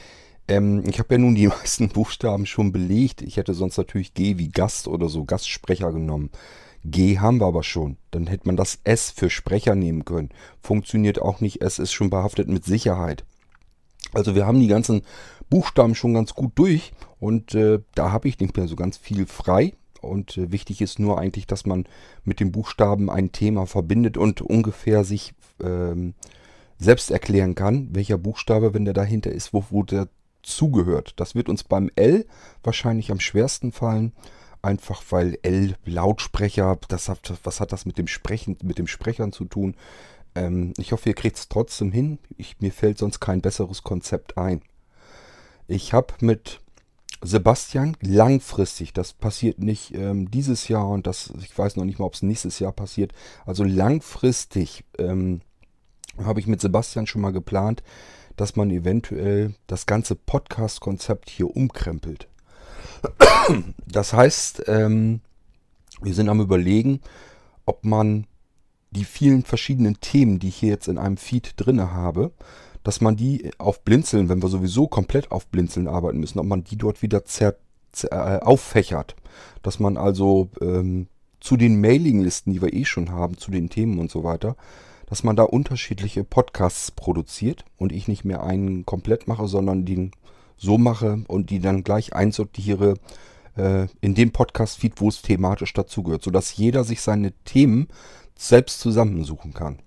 Ähm, 0.48 0.84
ich 0.88 1.00
habe 1.00 1.14
ja 1.14 1.18
nun 1.20 1.36
die 1.36 1.48
meisten 1.60 1.90
Buchstaben 1.90 2.46
schon 2.46 2.72
belegt. 2.72 3.22
Ich 3.22 3.38
hätte 3.38 3.54
sonst 3.54 3.78
natürlich 3.78 4.14
G 4.14 4.38
wie 4.38 4.50
Gast 4.50 4.88
oder 4.88 5.10
so, 5.10 5.24
Gastsprecher 5.26 5.92
genommen. 5.92 6.32
G 6.86 7.20
haben 7.20 7.40
wir 7.40 7.48
aber 7.48 7.64
schon. 7.64 7.98
Dann 8.12 8.28
hätte 8.28 8.48
man 8.48 8.58
das 8.58 8.80
S 8.84 9.12
für 9.12 9.30
Sprecher 9.30 9.76
nehmen 9.76 10.04
können. 10.06 10.30
Funktioniert 10.62 11.22
auch 11.22 11.40
nicht. 11.40 11.62
S 11.62 11.80
ist 11.80 11.94
schon 11.94 12.10
behaftet 12.10 12.50
mit 12.50 12.66
Sicherheit. 12.66 13.24
Also 14.12 14.36
wir 14.36 14.46
haben 14.46 14.60
die 14.60 14.68
ganzen 14.68 15.04
Buchstaben 15.50 15.96
schon 15.96 16.14
ganz 16.14 16.34
gut 16.34 16.52
durch 16.56 16.92
und 17.20 17.56
äh, 17.56 17.80
da 17.96 18.12
habe 18.12 18.28
ich 18.28 18.40
nicht 18.40 18.58
mehr 18.58 18.68
so 18.68 18.76
ganz 18.76 18.98
viel 18.98 19.26
frei. 19.26 19.74
Und 20.04 20.38
äh, 20.38 20.52
wichtig 20.52 20.82
ist 20.82 21.00
nur 21.00 21.20
eigentlich, 21.20 21.48
dass 21.48 21.66
man 21.66 21.86
mit 22.24 22.40
den 22.40 22.52
Buchstaben 22.52 23.10
ein 23.10 23.32
Thema 23.32 23.66
verbindet 23.66 24.18
und 24.18 24.42
ungefähr 24.42 25.04
sich 25.04 25.34
ähm, 25.62 26.14
selbst 26.78 27.12
erklären 27.12 27.56
kann, 27.56 27.90
welcher 27.94 28.18
Buchstabe, 28.18 28.74
wenn 28.74 28.86
der 28.86 28.94
dahinter 28.94 29.32
ist, 29.32 29.54
wo, 29.54 29.66
wo 29.70 29.84
der 29.84 30.08
zugehört. 30.42 31.14
Das 31.18 31.36
wird 31.36 31.50
uns 31.50 31.64
beim 31.64 31.90
L 31.96 32.26
wahrscheinlich 32.62 33.12
am 33.12 33.20
schwersten 33.20 33.72
fallen. 33.72 34.14
Einfach 34.62 35.04
weil 35.10 35.38
L 35.42 35.76
Lautsprecher, 35.86 36.78
das 36.88 37.10
hat, 37.10 37.34
was 37.44 37.60
hat 37.60 37.72
das 37.72 37.86
mit 37.86 37.98
dem 37.98 38.08
Sprechen, 38.08 38.58
mit 38.64 38.78
dem 38.78 38.88
Sprechern 38.88 39.32
zu 39.32 39.46
tun? 39.46 39.76
Ähm, 40.36 40.74
ich 40.78 40.92
hoffe, 40.92 41.10
ihr 41.10 41.16
kriegt 41.16 41.38
es 41.38 41.50
trotzdem 41.50 41.92
hin. 41.92 42.20
Ich, 42.38 42.60
mir 42.60 42.72
fällt 42.72 42.98
sonst 42.98 43.20
kein 43.20 43.42
besseres 43.42 43.84
Konzept 43.84 44.38
ein. 44.38 44.62
Ich 45.68 45.94
habe 45.94 46.14
mit 46.22 46.60
Sebastian 47.24 47.96
langfristig, 48.02 48.94
das 48.94 49.14
passiert 49.14 49.60
nicht 49.60 49.94
ähm, 49.96 50.30
dieses 50.30 50.68
Jahr 50.68 50.90
und 50.90 51.08
das, 51.08 51.34
ich 51.40 51.58
weiß 51.58 51.76
noch 51.76 51.86
nicht 51.86 52.00
mal, 52.00 52.06
ob 52.06 52.16
es 52.16 52.22
nächstes 52.22 52.60
Jahr 52.60 52.72
passiert. 52.72 53.14
Also 53.46 53.64
langfristig 53.64 54.84
ähm, 54.98 55.42
habe 56.24 56.40
ich 56.40 56.48
mit 56.48 56.62
Sebastian 56.62 57.08
schon 57.08 57.22
mal 57.22 57.32
geplant, 57.32 57.84
dass 58.36 58.56
man 58.56 58.70
eventuell 58.72 59.54
das 59.68 59.86
ganze 59.86 60.16
Podcast-Konzept 60.16 61.30
hier 61.30 61.56
umkrempelt. 61.56 62.28
Das 63.88 64.14
heißt, 64.14 64.64
ähm, 64.68 65.22
wir 66.02 66.14
sind 66.14 66.30
am 66.30 66.42
Überlegen, 66.42 67.02
ob 67.66 67.86
man 67.86 68.28
die 68.92 69.06
vielen 69.06 69.44
verschiedenen 69.44 70.00
Themen, 70.00 70.40
die 70.40 70.50
ich 70.50 70.56
hier 70.58 70.70
jetzt 70.70 70.88
in 70.88 70.98
einem 70.98 71.18
Feed 71.18 71.54
drinne 71.58 71.92
habe, 71.94 72.32
dass 72.84 73.02
man 73.02 73.16
die 73.16 73.52
auf 73.58 73.84
Blinzeln, 73.84 74.30
wenn 74.30 74.42
wir 74.42 74.50
sowieso 74.50 74.88
komplett 74.88 75.32
auf 75.32 75.48
Blinzeln 75.48 75.88
arbeiten 75.88 76.20
müssen, 76.20 76.40
ob 76.40 76.46
man 76.46 76.64
die 76.64 76.78
dort 76.78 77.02
wieder 77.02 77.26
zer, 77.26 77.56
zer, 77.92 78.12
äh, 78.12 78.40
auffächert. 78.44 79.16
Dass 79.62 79.80
man 79.80 79.98
also 79.98 80.50
ähm, 80.62 81.08
zu 81.40 81.58
den 81.58 81.82
Mailinglisten, 81.82 82.54
die 82.54 82.62
wir 82.62 82.74
eh 82.74 82.86
schon 82.86 83.12
haben, 83.12 83.38
zu 83.38 83.52
den 83.52 83.70
Themen 83.70 84.00
und 84.00 84.12
so 84.12 84.24
weiter, 84.24 84.56
dass 85.08 85.24
man 85.24 85.36
da 85.36 85.44
unterschiedliche 85.44 86.24
Podcasts 86.24 86.92
produziert 86.92 87.66
und 87.78 87.92
ich 87.92 88.08
nicht 88.08 88.26
mehr 88.26 88.44
einen 88.44 88.86
komplett 88.86 89.28
mache, 89.28 89.48
sondern 89.48 89.86
den 89.86 90.12
so 90.58 90.78
mache 90.78 91.24
und 91.28 91.50
die 91.50 91.60
dann 91.60 91.84
gleich 91.84 92.14
einsortiere 92.14 92.96
äh, 93.56 93.88
in 94.02 94.16
dem 94.16 94.32
Podcast-Feed, 94.32 94.94
wo 95.02 95.10
es 95.10 95.22
thematisch 95.22 95.74
dazugehört, 95.74 96.24
sodass 96.24 96.56
jeder 96.56 96.84
sich 96.84 97.02
seine 97.02 97.34
Themen 97.44 97.88
selbst 98.36 98.80
zusammensuchen 98.80 99.54
kann. 99.54 99.80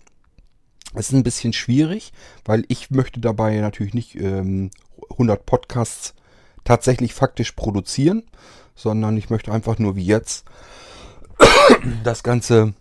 Es 0.95 1.09
ist 1.09 1.15
ein 1.15 1.23
bisschen 1.23 1.53
schwierig, 1.53 2.13
weil 2.45 2.65
ich 2.69 2.91
möchte 2.91 3.21
dabei 3.21 3.59
natürlich 3.61 3.95
nicht 3.95 4.15
ähm, 4.17 4.71
100 5.11 5.45
Podcasts 5.45 6.15
tatsächlich 6.65 7.15
faktisch 7.15 7.53
produzieren, 7.53 8.23
sondern 8.75 9.17
ich 9.17 9.31
möchte 9.31 9.53
einfach 9.53 9.79
nur 9.79 9.97
wie 9.97 10.05
jetzt 10.05 10.45
das 12.05 12.23
Ganze 12.23 12.75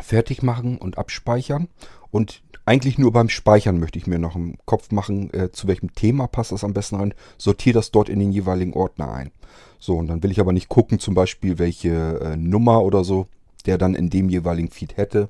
fertig 0.00 0.42
machen 0.42 0.78
und 0.78 0.98
abspeichern 0.98 1.68
Und 2.10 2.42
eigentlich 2.64 2.98
nur 2.98 3.12
beim 3.12 3.28
Speichern 3.28 3.80
möchte 3.80 3.98
ich 3.98 4.06
mir 4.06 4.18
noch 4.18 4.36
im 4.36 4.56
Kopf 4.64 4.92
machen, 4.92 5.32
äh, 5.34 5.50
zu 5.50 5.66
welchem 5.66 5.94
Thema 5.94 6.28
passt 6.28 6.52
das 6.52 6.64
am 6.64 6.72
besten 6.72 6.96
rein. 6.96 7.14
Sortiere 7.36 7.74
das 7.74 7.90
dort 7.90 8.08
in 8.08 8.20
den 8.20 8.32
jeweiligen 8.32 8.74
Ordner 8.74 9.12
ein. 9.12 9.32
So, 9.78 9.96
und 9.96 10.06
dann 10.06 10.22
will 10.22 10.30
ich 10.30 10.40
aber 10.40 10.52
nicht 10.52 10.68
gucken, 10.68 10.98
zum 10.98 11.14
Beispiel, 11.14 11.58
welche 11.58 12.20
äh, 12.20 12.36
Nummer 12.36 12.82
oder 12.82 13.02
so 13.02 13.26
der 13.66 13.78
dann 13.78 13.94
in 13.94 14.10
dem 14.10 14.28
jeweiligen 14.28 14.70
Feed 14.70 14.96
hätte. 14.96 15.28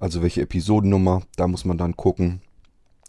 Also 0.00 0.22
welche 0.22 0.42
Episodennummer, 0.42 1.22
da 1.36 1.46
muss 1.46 1.64
man 1.64 1.78
dann 1.78 1.96
gucken. 1.96 2.40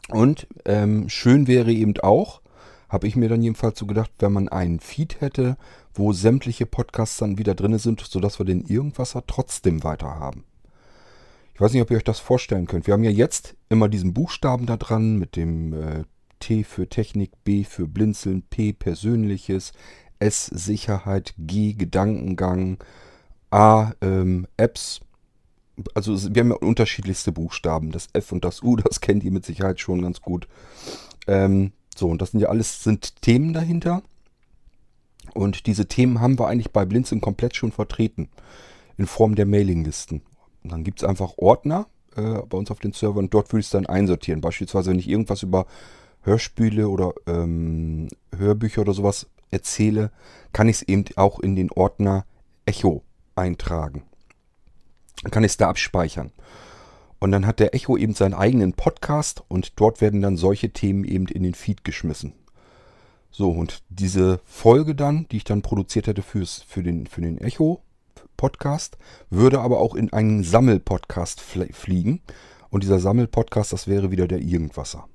Und 0.10 0.46
ähm, 0.66 1.10
schön 1.10 1.48
wäre 1.48 1.72
eben 1.72 1.98
auch, 2.02 2.42
habe 2.90 3.08
ich 3.08 3.16
mir 3.16 3.30
dann 3.30 3.42
jedenfalls 3.42 3.80
so 3.80 3.86
gedacht, 3.86 4.12
wenn 4.20 4.34
man 4.34 4.50
einen 4.50 4.82
Feed 4.82 5.22
hätte, 5.22 5.58
wo 5.94 6.12
sämtliche 6.12 6.66
Podcasts 6.66 7.18
dann 7.18 7.38
wieder 7.38 7.56
drin 7.56 7.78
sind, 7.78 8.02
sodass 8.02 8.40
wir 8.40 8.46
den 8.46 8.66
Irgendwasser 8.66 9.24
trotzdem 9.26 9.84
weiter 9.84 10.20
haben. 10.20 10.44
Ich 11.54 11.62
weiß 11.62 11.74
nicht, 11.74 11.82
ob 11.82 11.92
ihr 11.92 11.98
euch 11.98 12.04
das 12.04 12.20
vorstellen 12.20 12.68
könnt. 12.68 12.88
Wir 12.88 12.94
haben 12.94 13.04
ja 13.04 13.12
jetzt 13.12 13.56
immer 13.70 13.88
diesen 13.88 14.14
Buchstaben 14.14 14.66
da 14.66 14.78
dran 14.78 15.18
mit 15.18 15.36
dem 15.36 15.74
äh, 15.74 16.04
T 16.40 16.64
für 16.64 16.90
Technik, 16.90 17.32
B 17.44 17.64
für 17.64 17.88
Blinzeln, 17.88 18.42
P 18.42 18.74
Persönliches, 18.74 19.72
S 20.20 20.48
Sicherheit, 20.48 21.34
G 21.38 21.74
Gedankengang, 21.74 22.78
A 23.50 23.94
ähm, 24.02 24.48
Apps. 24.58 25.02
Also 25.94 26.34
wir 26.34 26.42
haben 26.42 26.52
ja 26.52 26.58
unterschiedlichste 26.58 27.32
Buchstaben. 27.32 27.92
Das 27.92 28.10
F 28.14 28.32
und 28.32 28.46
das 28.46 28.64
U, 28.64 28.76
das 28.76 29.02
kennt 29.02 29.24
ihr 29.24 29.32
mit 29.32 29.46
Sicherheit 29.46 29.80
schon 29.80 30.02
ganz 30.02 30.22
gut. 30.22 30.48
Ähm, 31.28 31.72
so, 31.96 32.08
und 32.08 32.22
das 32.22 32.32
sind 32.32 32.40
ja 32.40 32.50
alles 32.50 32.84
sind 32.84 33.22
Themen 33.22 33.54
dahinter. 33.54 34.02
Und 35.34 35.68
diese 35.68 35.88
Themen 35.88 36.20
haben 36.20 36.40
wir 36.40 36.48
eigentlich 36.48 36.72
bei 36.72 36.86
Blinzeln 36.86 37.22
komplett 37.22 37.56
schon 37.56 37.72
vertreten. 37.72 38.30
In 38.98 39.06
Form 39.06 39.36
der 39.36 39.46
Mailinglisten. 39.46 40.22
Und 40.64 40.72
dann 40.72 40.84
gibt 40.84 41.02
es 41.02 41.08
einfach 41.08 41.34
Ordner 41.38 41.88
äh, 42.16 42.40
bei 42.48 42.58
uns 42.58 42.72
auf 42.72 42.80
den 42.80 42.94
Servern 42.94 43.26
und 43.26 43.34
dort 43.34 43.52
würde 43.52 43.62
ich 43.62 43.68
es 43.68 43.72
dann 43.72 43.86
einsortieren. 43.86 44.42
Beispielsweise, 44.42 44.92
wenn 44.92 45.00
ich 45.00 45.10
irgendwas 45.10 45.44
über 45.44 45.66
Hörspiele 46.24 46.88
oder 46.88 47.14
ähm, 47.26 48.10
Hörbücher 48.36 48.82
oder 48.82 48.94
sowas 48.94 49.28
erzähle, 49.50 50.12
kann 50.54 50.70
ich 50.70 50.78
es 50.78 50.82
eben 50.84 51.06
auch 51.16 51.40
in 51.40 51.56
den 51.56 51.72
Ordner 51.72 52.26
Echo 52.66 53.04
eintragen. 53.36 54.04
Kann 55.30 55.44
ich 55.44 55.52
es 55.52 55.58
da 55.58 55.70
abspeichern. 55.70 56.32
Und 57.20 57.32
dann 57.32 57.46
hat 57.46 57.60
der 57.60 57.76
Echo 57.76 57.98
eben 57.98 58.16
seinen 58.16 58.34
eigenen 58.34 58.74
Podcast 58.74 59.44
und 59.48 59.80
dort 59.80 60.02
werden 60.02 60.22
dann 60.22 60.38
solche 60.38 60.72
Themen 60.72 61.04
eben 61.04 61.28
in 61.28 61.44
den 61.44 61.54
Feed 61.54 61.84
geschmissen. 61.84 62.34
So, 63.30 63.52
und 63.52 63.84
diese 63.90 64.40
Folge 64.44 64.96
dann, 64.96 65.28
die 65.32 65.38
ich 65.38 65.44
dann 65.44 65.62
produziert 65.62 66.08
hätte 66.08 66.24
fürs, 66.24 66.64
für, 66.64 66.82
den, 66.82 67.06
für 67.06 67.22
den 67.22 67.38
Echo-Podcast, 67.38 68.98
würde 69.30 69.62
aber 69.62 69.80
auch 69.80 69.94
in 69.96 70.12
einen 70.12 70.44
Sammelpodcast 70.44 71.40
fliegen. 71.40 72.22
Und 72.70 72.84
dieser 72.84 73.00
Sammelpodcast, 73.00 73.72
das 73.72 73.88
wäre 73.88 74.12
wieder 74.12 74.28
der 74.28 74.40
Irgendwasser. 74.40 75.08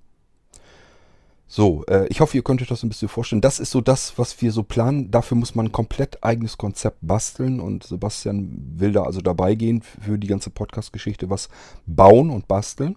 So, 1.49 1.85
äh, 1.87 2.07
ich 2.09 2.21
hoffe, 2.21 2.37
ihr 2.37 2.43
könnt 2.43 2.61
euch 2.61 2.69
das 2.69 2.83
ein 2.83 2.89
bisschen 2.89 3.09
vorstellen. 3.09 3.41
Das 3.41 3.61
ist 3.61 3.71
so 3.71 3.81
das, 3.81 4.19
was 4.19 4.41
wir 4.43 4.51
so 4.51 4.65
planen. 4.65 5.11
Dafür 5.13 5.37
muss 5.37 5.55
man 5.55 5.67
ein 5.67 5.73
komplett 5.73 6.23
eigenes 6.25 6.59
Konzept 6.59 6.99
basteln 7.03 7.61
und 7.61 7.85
Sebastian 7.85 8.75
will 8.77 8.93
da 8.93 9.05
also 9.05 9.21
dabei 9.21 9.55
gehen 9.55 9.83
für 9.83 10.19
die 10.19 10.27
ganze 10.27 10.51
Podcast-Geschichte, 10.51 11.31
was 11.31 11.49
bauen 11.87 12.31
und 12.31 12.49
basteln. 12.49 12.97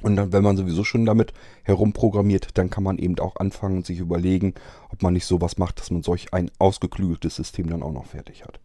Und 0.00 0.16
dann, 0.16 0.32
wenn 0.32 0.42
man 0.42 0.56
sowieso 0.56 0.82
schon 0.82 1.04
damit 1.04 1.34
herumprogrammiert, 1.62 2.56
dann 2.56 2.70
kann 2.70 2.82
man 2.82 2.98
eben 2.98 3.18
auch 3.18 3.36
anfangen 3.36 3.76
und 3.76 3.86
sich 3.86 3.98
überlegen, 3.98 4.54
ob 4.90 5.02
man 5.02 5.12
nicht 5.12 5.26
sowas 5.26 5.58
macht, 5.58 5.78
dass 5.78 5.90
man 5.90 6.02
solch 6.02 6.32
ein 6.32 6.50
ausgeklügeltes 6.58 7.36
System 7.36 7.68
dann 7.68 7.82
auch 7.82 7.92
noch 7.92 8.06
fertig 8.06 8.44
hat. 8.44 8.60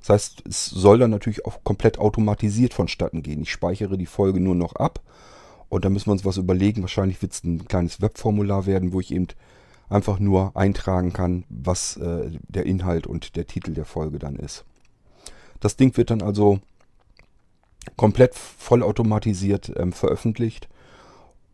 Das 0.00 0.08
heißt, 0.08 0.42
es 0.48 0.64
soll 0.66 0.98
dann 0.98 1.10
natürlich 1.10 1.44
auch 1.44 1.62
komplett 1.62 1.98
automatisiert 1.98 2.72
vonstatten 2.72 3.22
gehen. 3.22 3.42
Ich 3.42 3.52
speichere 3.52 3.98
die 3.98 4.06
Folge 4.06 4.40
nur 4.40 4.54
noch 4.54 4.74
ab 4.76 5.00
und 5.70 5.84
da 5.84 5.88
müssen 5.88 6.08
wir 6.08 6.12
uns 6.12 6.24
was 6.24 6.36
überlegen. 6.36 6.82
Wahrscheinlich 6.82 7.22
wird 7.22 7.32
es 7.32 7.44
ein 7.44 7.66
kleines 7.66 8.02
Webformular 8.02 8.66
werden, 8.66 8.92
wo 8.92 9.00
ich 9.00 9.12
eben 9.12 9.28
einfach 9.88 10.18
nur 10.18 10.54
eintragen 10.56 11.12
kann, 11.12 11.44
was 11.48 11.96
äh, 11.96 12.30
der 12.48 12.66
Inhalt 12.66 13.06
und 13.06 13.36
der 13.36 13.46
Titel 13.46 13.72
der 13.72 13.84
Folge 13.84 14.18
dann 14.18 14.36
ist. 14.36 14.64
Das 15.60 15.76
Ding 15.76 15.96
wird 15.96 16.10
dann 16.10 16.22
also 16.22 16.58
komplett 17.96 18.34
vollautomatisiert 18.34 19.72
ähm, 19.76 19.92
veröffentlicht 19.92 20.68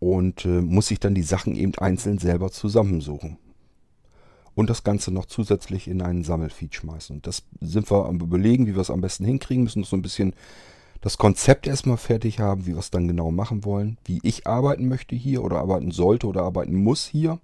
und 0.01 0.47
äh, 0.47 0.63
muss 0.63 0.89
sich 0.89 0.99
dann 0.99 1.15
die 1.15 1.23
Sachen 1.23 1.55
eben 1.55 1.75
einzeln 1.77 2.19
selber 2.19 2.51
zusammensuchen. 2.51 3.37
Und 4.55 4.71
das 4.71 4.83
Ganze 4.83 5.11
noch 5.11 5.27
zusätzlich 5.27 5.89
in 5.89 6.01
einen 6.01 6.25
Sammelfeed 6.25 6.75
schmeißen. 6.75 7.17
Und 7.17 7.27
das 7.27 7.43
sind 7.61 7.91
wir 7.91 8.07
am 8.07 8.21
überlegen, 8.21 8.67
wie 8.67 8.75
wir 8.75 8.81
es 8.81 8.91
am 8.91 9.03
besten 9.03 9.27
hinkriegen, 9.27 9.65
müssen 9.65 9.85
so 9.85 9.97
ein 9.97 10.03
bisschen 10.03 10.33
das 11.01 11.19
Konzept 11.19 11.67
erstmal 11.67 11.97
fertig 11.97 12.41
haben, 12.41 12.67
wie 12.67 12.73
wir 12.73 12.79
es 12.79 12.91
dann 12.91 13.09
genau 13.09 13.31
machen 13.31 13.65
wollen, 13.65 13.99
wie 14.05 14.21
ich 14.23 14.47
arbeiten 14.47 14.89
möchte 14.89 15.15
hier 15.15 15.45
oder 15.45 15.59
arbeiten 15.59 15.91
sollte 15.91 16.27
oder 16.27 16.43
arbeiten 16.43 16.75
muss 16.75 17.07
hier. 17.07 17.39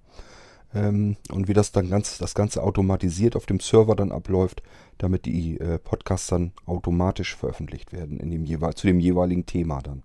Ähm, 0.75 1.17
und 1.31 1.49
wie 1.49 1.53
das 1.53 1.73
dann 1.73 1.91
ganz, 1.91 2.19
das 2.19 2.35
Ganze 2.35 2.63
automatisiert 2.63 3.37
auf 3.37 3.47
dem 3.47 3.61
Server 3.61 3.95
dann 3.95 4.11
abläuft, 4.11 4.63
damit 4.99 5.27
die 5.27 5.61
äh, 5.61 5.79
Podcasts 5.79 6.29
dann 6.29 6.53
automatisch 6.67 7.37
veröffentlicht 7.37 7.93
werden 7.93 8.19
in 8.19 8.31
dem 8.31 8.45
jeweil, 8.45 8.75
zu 8.75 8.87
dem 8.87 9.01
jeweiligen 9.01 9.45
Thema 9.45 9.83
dann. 9.83 10.03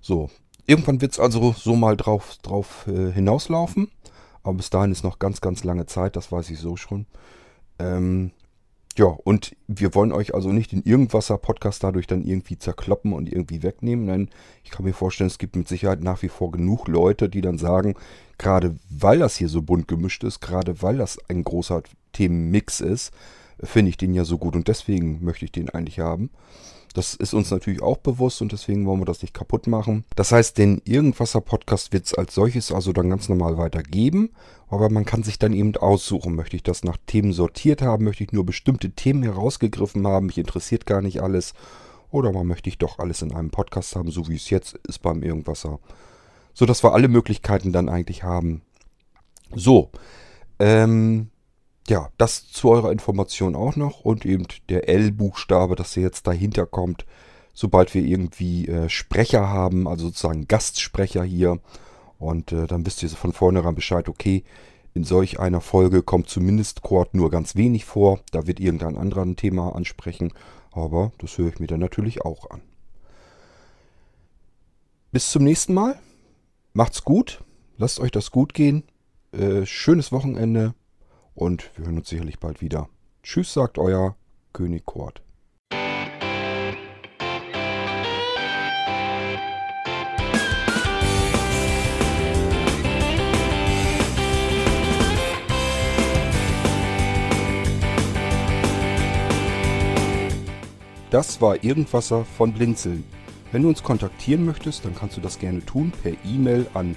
So, 0.00 0.30
irgendwann 0.66 1.00
wird 1.00 1.12
es 1.12 1.20
also 1.20 1.52
so 1.52 1.76
mal 1.76 1.96
drauf, 1.96 2.36
drauf 2.42 2.86
äh, 2.88 3.12
hinauslaufen. 3.12 3.90
Aber 4.42 4.54
bis 4.54 4.70
dahin 4.70 4.92
ist 4.92 5.02
noch 5.02 5.18
ganz, 5.18 5.40
ganz 5.40 5.64
lange 5.64 5.86
Zeit, 5.86 6.16
das 6.16 6.30
weiß 6.30 6.50
ich 6.50 6.58
so 6.58 6.76
schon. 6.76 7.06
Ähm, 7.78 8.30
ja, 8.96 9.06
und 9.06 9.54
wir 9.68 9.94
wollen 9.94 10.12
euch 10.12 10.34
also 10.34 10.52
nicht 10.52 10.72
den 10.72 10.82
Irgendwasser-Podcast 10.82 11.84
dadurch 11.84 12.06
dann 12.06 12.24
irgendwie 12.24 12.58
zerkloppen 12.58 13.12
und 13.12 13.30
irgendwie 13.30 13.62
wegnehmen. 13.62 14.06
Nein, 14.06 14.30
ich 14.64 14.70
kann 14.70 14.86
mir 14.86 14.94
vorstellen, 14.94 15.28
es 15.28 15.38
gibt 15.38 15.54
mit 15.54 15.68
Sicherheit 15.68 16.02
nach 16.02 16.22
wie 16.22 16.30
vor 16.30 16.50
genug 16.50 16.88
Leute, 16.88 17.28
die 17.28 17.42
dann 17.42 17.58
sagen, 17.58 17.94
gerade 18.38 18.76
weil 18.88 19.18
das 19.18 19.36
hier 19.36 19.50
so 19.50 19.60
bunt 19.60 19.86
gemischt 19.86 20.24
ist, 20.24 20.40
gerade 20.40 20.80
weil 20.80 20.96
das 20.96 21.18
ein 21.28 21.44
großer 21.44 21.82
Themenmix 22.12 22.80
ist, 22.80 23.12
finde 23.62 23.90
ich 23.90 23.98
den 23.98 24.14
ja 24.14 24.24
so 24.24 24.38
gut 24.38 24.56
und 24.56 24.68
deswegen 24.68 25.22
möchte 25.22 25.44
ich 25.44 25.52
den 25.52 25.68
eigentlich 25.68 26.00
haben. 26.00 26.30
Das 26.96 27.14
ist 27.14 27.34
uns 27.34 27.50
natürlich 27.50 27.82
auch 27.82 27.98
bewusst 27.98 28.40
und 28.40 28.52
deswegen 28.52 28.86
wollen 28.86 29.02
wir 29.02 29.04
das 29.04 29.20
nicht 29.20 29.34
kaputt 29.34 29.66
machen. 29.66 30.06
Das 30.14 30.32
heißt, 30.32 30.56
den 30.56 30.80
Irgendwasser-Podcast 30.86 31.92
wird 31.92 32.06
es 32.06 32.14
als 32.14 32.34
solches 32.34 32.72
also 32.72 32.94
dann 32.94 33.10
ganz 33.10 33.28
normal 33.28 33.58
weitergeben. 33.58 34.30
Aber 34.68 34.88
man 34.88 35.04
kann 35.04 35.22
sich 35.22 35.38
dann 35.38 35.52
eben 35.52 35.76
aussuchen, 35.76 36.34
möchte 36.34 36.56
ich 36.56 36.62
das 36.62 36.84
nach 36.84 36.96
Themen 37.06 37.34
sortiert 37.34 37.82
haben, 37.82 38.04
möchte 38.04 38.24
ich 38.24 38.32
nur 38.32 38.46
bestimmte 38.46 38.92
Themen 38.92 39.22
herausgegriffen 39.24 40.06
haben, 40.06 40.24
mich 40.24 40.38
interessiert 40.38 40.86
gar 40.86 41.02
nicht 41.02 41.20
alles. 41.20 41.52
Oder 42.10 42.32
man 42.32 42.46
möchte 42.46 42.70
ich 42.70 42.78
doch 42.78 42.98
alles 42.98 43.20
in 43.20 43.34
einem 43.34 43.50
Podcast 43.50 43.94
haben, 43.94 44.10
so 44.10 44.28
wie 44.28 44.36
es 44.36 44.48
jetzt 44.48 44.78
ist 44.88 45.02
beim 45.02 45.22
Irgendwasser. 45.22 45.80
So 46.54 46.64
dass 46.64 46.82
wir 46.82 46.94
alle 46.94 47.08
Möglichkeiten 47.08 47.72
dann 47.72 47.90
eigentlich 47.90 48.22
haben. 48.22 48.62
So, 49.54 49.90
ähm, 50.58 51.28
ja, 51.88 52.10
das 52.18 52.50
zu 52.50 52.70
eurer 52.70 52.92
Information 52.92 53.54
auch 53.54 53.76
noch 53.76 54.00
und 54.00 54.24
eben 54.24 54.46
der 54.68 54.88
L-Buchstabe, 54.88 55.76
dass 55.76 55.94
der 55.94 56.02
jetzt 56.02 56.26
dahinter 56.26 56.66
kommt, 56.66 57.06
sobald 57.54 57.94
wir 57.94 58.02
irgendwie 58.02 58.68
äh, 58.68 58.88
Sprecher 58.88 59.48
haben, 59.48 59.88
also 59.88 60.06
sozusagen 60.06 60.48
Gastsprecher 60.48 61.24
hier. 61.24 61.58
Und 62.18 62.52
äh, 62.52 62.66
dann 62.66 62.86
wisst 62.86 63.02
ihr 63.02 63.08
von 63.10 63.32
vornherein 63.32 63.74
Bescheid, 63.74 64.08
okay, 64.08 64.44
in 64.94 65.04
solch 65.04 65.38
einer 65.38 65.60
Folge 65.60 66.02
kommt 66.02 66.28
zumindest 66.28 66.82
Chord 66.82 67.14
nur 67.14 67.30
ganz 67.30 67.54
wenig 67.54 67.84
vor. 67.84 68.20
Da 68.32 68.46
wird 68.46 68.60
irgendein 68.60 68.96
anderer 68.96 69.22
ein 69.22 69.36
Thema 69.36 69.76
ansprechen, 69.76 70.32
aber 70.72 71.12
das 71.18 71.36
höre 71.36 71.48
ich 71.48 71.60
mir 71.60 71.66
dann 71.66 71.80
natürlich 71.80 72.22
auch 72.22 72.50
an. 72.50 72.62
Bis 75.12 75.30
zum 75.30 75.44
nächsten 75.44 75.74
Mal. 75.74 75.98
Macht's 76.72 77.04
gut. 77.04 77.42
Lasst 77.78 78.00
euch 78.00 78.10
das 78.10 78.30
gut 78.30 78.54
gehen. 78.54 78.84
Äh, 79.32 79.66
schönes 79.66 80.12
Wochenende 80.12 80.74
und 81.36 81.70
wir 81.76 81.84
hören 81.84 81.98
uns 81.98 82.08
sicherlich 82.08 82.40
bald 82.40 82.60
wieder. 82.60 82.88
Tschüss, 83.22 83.52
sagt 83.52 83.78
euer 83.78 84.16
König 84.52 84.84
Kort. 84.84 85.22
Das 101.10 101.40
war 101.40 101.62
Irgendwasser 101.62 102.24
von 102.24 102.52
Blinzeln. 102.52 103.04
Wenn 103.52 103.62
du 103.62 103.68
uns 103.68 103.82
kontaktieren 103.82 104.44
möchtest, 104.44 104.84
dann 104.84 104.94
kannst 104.94 105.16
du 105.16 105.20
das 105.20 105.38
gerne 105.38 105.64
tun 105.64 105.92
per 106.02 106.12
E-Mail 106.24 106.66
an 106.74 106.96